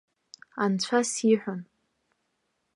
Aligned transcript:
Анцәа 0.63 0.99
сиҳәон. 1.11 1.61